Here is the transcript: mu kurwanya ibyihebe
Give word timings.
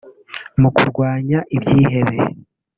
mu 0.61 0.69
kurwanya 0.77 1.39
ibyihebe 1.55 2.17